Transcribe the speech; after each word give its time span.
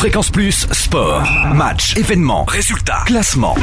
Fréquence 0.00 0.30
Plus, 0.30 0.66
sport, 0.72 1.28
match, 1.54 1.94
événements, 1.94 2.44
résultats, 2.44 3.02
classement, 3.04 3.54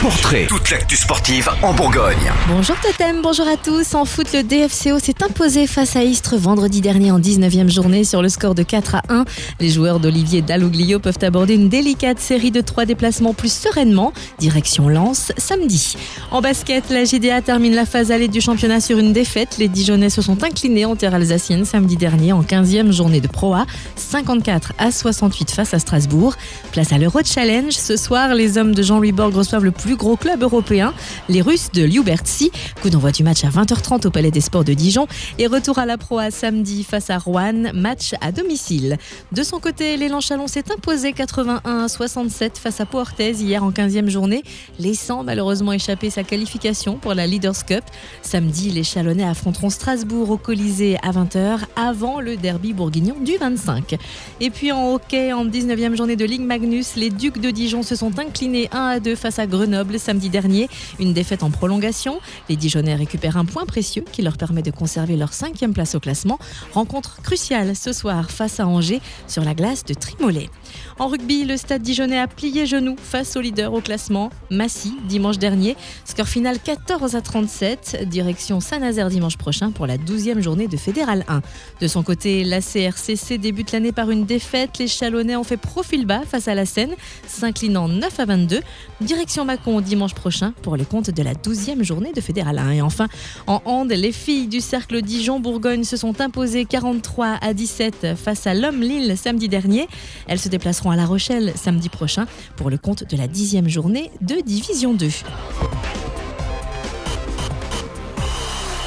portrait, 0.00 0.46
toute 0.46 0.70
l'actu 0.70 0.94
sportive 0.94 1.50
en 1.62 1.74
Bourgogne. 1.74 2.30
Bonjour 2.46 2.76
Totem, 2.80 3.20
bonjour 3.20 3.48
à 3.48 3.56
tous. 3.56 3.96
En 3.96 4.04
foot, 4.04 4.28
le 4.32 4.44
DFCO 4.44 5.00
s'est 5.00 5.24
imposé 5.24 5.66
face 5.66 5.96
à 5.96 6.04
Istres 6.04 6.36
vendredi 6.36 6.80
dernier 6.80 7.10
en 7.10 7.18
19e 7.18 7.68
journée 7.68 8.04
sur 8.04 8.22
le 8.22 8.28
score 8.28 8.54
de 8.54 8.62
4 8.62 8.94
à 8.94 9.02
1. 9.08 9.24
Les 9.58 9.70
joueurs 9.70 9.98
d'Olivier 9.98 10.40
Dalloglio 10.40 11.00
peuvent 11.00 11.18
aborder 11.22 11.54
une 11.54 11.68
délicate 11.68 12.20
série 12.20 12.52
de 12.52 12.60
trois 12.60 12.84
déplacements 12.84 13.34
plus 13.34 13.52
sereinement. 13.52 14.12
Direction 14.38 14.88
Lens 14.88 15.32
samedi. 15.36 15.96
En 16.30 16.42
basket, 16.42 16.90
la 16.90 17.02
GDA 17.02 17.42
termine 17.42 17.74
la 17.74 17.86
phase 17.86 18.12
allée 18.12 18.28
du 18.28 18.40
championnat 18.40 18.80
sur 18.80 18.98
une 18.98 19.12
défaite. 19.12 19.56
Les 19.58 19.66
Dijonais 19.66 20.10
se 20.10 20.22
sont 20.22 20.44
inclinés 20.44 20.84
en 20.84 20.94
terre 20.94 21.16
alsacienne 21.16 21.64
samedi 21.64 21.96
dernier 21.96 22.32
en 22.32 22.42
15e 22.42 22.92
journée 22.92 23.20
de 23.20 23.26
Pro 23.26 23.54
A, 23.54 23.66
54 23.96 24.74
à 24.78 24.92
68 25.24 25.50
face 25.52 25.74
à 25.74 25.78
Strasbourg. 25.78 26.34
Place 26.72 26.92
à 26.92 26.98
l'Euro 26.98 27.20
Challenge. 27.24 27.72
Ce 27.72 27.96
soir, 27.96 28.34
les 28.34 28.58
hommes 28.58 28.74
de 28.74 28.82
Jean-Louis 28.82 29.12
Borg 29.12 29.34
reçoivent 29.34 29.64
le 29.64 29.70
plus 29.70 29.96
gros 29.96 30.16
club 30.16 30.42
européen, 30.42 30.92
les 31.30 31.40
Russes 31.40 31.70
de 31.72 31.82
Liubertsi. 31.82 32.50
Coup 32.82 32.90
d'envoi 32.90 33.10
du 33.10 33.22
match 33.22 33.42
à 33.44 33.48
20h30 33.48 34.06
au 34.06 34.10
Palais 34.10 34.30
des 34.30 34.42
Sports 34.42 34.64
de 34.64 34.74
Dijon 34.74 35.06
et 35.38 35.46
retour 35.46 35.78
à 35.78 35.86
la 35.86 35.96
Pro 35.96 36.18
A 36.18 36.30
samedi 36.30 36.84
face 36.84 37.08
à 37.08 37.16
Rouen, 37.16 37.72
match 37.72 38.12
à 38.20 38.32
domicile. 38.32 38.98
De 39.32 39.42
son 39.42 39.60
côté, 39.60 39.96
l'élan 39.96 40.20
Chalon 40.20 40.46
s'est 40.46 40.70
imposé 40.70 41.12
81 41.12 41.84
à 41.84 41.88
67 41.88 42.58
face 42.58 42.80
à 42.80 42.86
Portez 42.86 43.32
hier 43.32 43.64
en 43.64 43.70
15e 43.70 44.08
journée, 44.08 44.42
laissant 44.78 45.24
malheureusement 45.24 45.72
échapper 45.72 46.10
sa 46.10 46.22
qualification 46.22 46.96
pour 46.96 47.14
la 47.14 47.26
Leaders 47.26 47.64
Cup. 47.64 47.84
Samedi, 48.20 48.70
les 48.70 48.84
Chalonnais 48.84 49.24
affronteront 49.24 49.70
Strasbourg 49.70 50.30
au 50.30 50.36
Colisée 50.36 50.98
à 51.02 51.12
20h 51.12 51.60
avant 51.76 52.20
le 52.20 52.36
derby 52.36 52.74
bourguignon 52.74 53.16
du 53.20 53.38
25. 53.38 53.96
Et 54.40 54.50
puis 54.50 54.72
en 54.72 54.92
hockey, 54.92 55.13
en 55.14 55.44
19e 55.44 55.96
journée 55.96 56.16
de 56.16 56.24
Ligue 56.24 56.40
Magnus, 56.40 56.96
les 56.96 57.10
Ducs 57.10 57.40
de 57.40 57.50
Dijon 57.50 57.84
se 57.84 57.94
sont 57.94 58.18
inclinés 58.18 58.68
1 58.72 58.86
à 58.86 59.00
2 59.00 59.14
face 59.14 59.38
à 59.38 59.46
Grenoble 59.46 59.98
samedi 60.00 60.28
dernier. 60.28 60.68
Une 60.98 61.12
défaite 61.12 61.44
en 61.44 61.50
prolongation. 61.50 62.18
Les 62.48 62.56
Dijonnais 62.56 62.96
récupèrent 62.96 63.36
un 63.36 63.44
point 63.44 63.64
précieux 63.64 64.04
qui 64.10 64.22
leur 64.22 64.36
permet 64.36 64.62
de 64.62 64.72
conserver 64.72 65.16
leur 65.16 65.32
cinquième 65.32 65.72
place 65.72 65.94
au 65.94 66.00
classement. 66.00 66.38
Rencontre 66.72 67.22
cruciale 67.22 67.76
ce 67.76 67.92
soir 67.92 68.30
face 68.30 68.58
à 68.58 68.66
Angers 68.66 69.00
sur 69.28 69.44
la 69.44 69.54
glace 69.54 69.84
de 69.84 69.94
Trimolet. 69.94 70.50
En 70.98 71.06
rugby, 71.06 71.44
le 71.44 71.56
stade 71.56 71.82
dijonnais 71.82 72.18
a 72.18 72.26
plié 72.26 72.66
genou 72.66 72.96
face 73.00 73.36
au 73.36 73.40
leader 73.40 73.72
au 73.72 73.80
classement, 73.80 74.30
Massy, 74.50 74.94
dimanche 75.06 75.38
dernier. 75.38 75.76
Score 76.04 76.28
final 76.28 76.58
14 76.58 77.14
à 77.14 77.20
37, 77.20 78.08
direction 78.08 78.58
Saint-Nazaire 78.58 79.10
dimanche 79.10 79.36
prochain 79.36 79.70
pour 79.70 79.86
la 79.86 79.96
12e 79.96 80.40
journée 80.40 80.66
de 80.66 80.76
Fédéral 80.76 81.24
1. 81.28 81.40
De 81.80 81.86
son 81.86 82.02
côté, 82.02 82.42
la 82.42 82.60
CRCC 82.60 83.38
débute 83.38 83.70
l'année 83.70 83.92
par 83.92 84.10
une 84.10 84.24
défaite. 84.24 84.78
Les 84.78 84.88
Chalonnais 85.04 85.36
ont 85.36 85.44
fait 85.44 85.58
profil 85.58 86.06
bas 86.06 86.22
face 86.26 86.48
à 86.48 86.54
la 86.54 86.64
Seine, 86.64 86.94
s'inclinant 87.28 87.88
9 87.88 88.20
à 88.20 88.24
22. 88.24 88.60
Direction 89.02 89.44
Mâcon 89.44 89.82
dimanche 89.82 90.14
prochain 90.14 90.54
pour 90.62 90.76
les 90.76 90.86
comptes 90.86 91.10
de 91.10 91.22
la 91.22 91.34
12e 91.34 91.82
journée 91.82 92.12
de 92.14 92.22
Fédéral 92.22 92.58
1. 92.58 92.70
Et 92.70 92.80
enfin, 92.80 93.08
en 93.46 93.60
hand, 93.66 93.90
les 93.90 94.12
filles 94.12 94.46
du 94.46 94.62
cercle 94.62 95.02
Dijon-Bourgogne 95.02 95.84
se 95.84 95.98
sont 95.98 96.22
imposées 96.22 96.64
43 96.64 97.36
à 97.42 97.52
17 97.52 98.14
face 98.16 98.46
à 98.46 98.54
l'homme 98.54 98.80
Lille 98.80 99.14
samedi 99.18 99.50
dernier. 99.50 99.88
Elles 100.26 100.38
se 100.38 100.48
déplaceront 100.48 100.90
à 100.90 100.96
La 100.96 101.04
Rochelle 101.04 101.52
samedi 101.54 101.90
prochain 101.90 102.24
pour 102.56 102.70
le 102.70 102.78
compte 102.78 103.04
de 103.04 103.18
la 103.18 103.28
10e 103.28 103.68
journée 103.68 104.10
de 104.22 104.36
Division 104.36 104.94
2. 104.94 105.06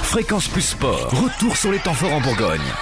Fréquence 0.02 0.48
Plus 0.48 0.64
Sport, 0.64 1.12
retour 1.12 1.56
sur 1.56 1.72
les 1.72 1.78
temps 1.78 1.94
forts 1.94 2.14
en 2.14 2.22
Bourgogne. 2.22 2.74